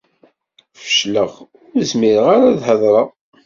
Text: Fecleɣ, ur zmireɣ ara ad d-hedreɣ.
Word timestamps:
Fecleɣ, 0.81 1.31
ur 1.73 1.81
zmireɣ 1.91 2.25
ara 2.35 2.45
ad 2.51 2.55
d-hedreɣ. 2.61 3.07